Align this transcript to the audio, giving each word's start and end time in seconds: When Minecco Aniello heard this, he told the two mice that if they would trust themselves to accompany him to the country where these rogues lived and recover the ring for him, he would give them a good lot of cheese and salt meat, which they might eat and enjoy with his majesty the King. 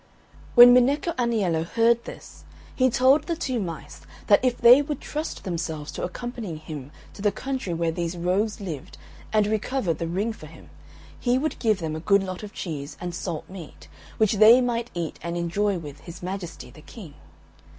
When 0.55 0.73
Minecco 0.73 1.13
Aniello 1.15 1.63
heard 1.63 2.05
this, 2.05 2.43
he 2.75 2.89
told 2.89 3.25
the 3.27 3.35
two 3.35 3.59
mice 3.59 4.01
that 4.25 4.43
if 4.43 4.57
they 4.57 4.81
would 4.81 4.99
trust 4.99 5.43
themselves 5.43 5.91
to 5.91 6.03
accompany 6.03 6.55
him 6.57 6.89
to 7.13 7.21
the 7.21 7.31
country 7.31 7.71
where 7.75 7.91
these 7.91 8.17
rogues 8.17 8.59
lived 8.59 8.97
and 9.31 9.45
recover 9.45 9.93
the 9.93 10.07
ring 10.07 10.33
for 10.33 10.47
him, 10.47 10.71
he 11.19 11.37
would 11.37 11.59
give 11.59 11.77
them 11.77 11.95
a 11.95 11.99
good 11.99 12.23
lot 12.23 12.41
of 12.41 12.51
cheese 12.51 12.97
and 12.99 13.13
salt 13.13 13.47
meat, 13.47 13.87
which 14.17 14.33
they 14.39 14.59
might 14.59 14.89
eat 14.95 15.19
and 15.21 15.37
enjoy 15.37 15.77
with 15.77 15.99
his 15.99 16.23
majesty 16.23 16.71
the 16.71 16.81
King. 16.81 17.13